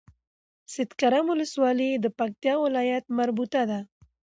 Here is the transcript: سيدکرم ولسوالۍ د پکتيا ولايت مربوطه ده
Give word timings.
سيدکرم 0.73 1.25
ولسوالۍ 1.29 1.91
د 1.99 2.05
پکتيا 2.19 2.53
ولايت 2.65 3.05
مربوطه 3.17 3.61
ده 3.69 3.79